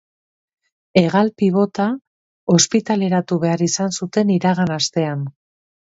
[1.01, 1.85] Hegal-pibota
[2.55, 5.23] ospitaleratu behar izan zuten iragan astean.